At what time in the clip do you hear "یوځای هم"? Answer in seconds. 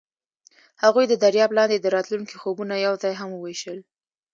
2.85-3.29